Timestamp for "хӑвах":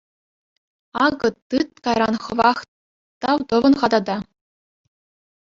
2.23-2.57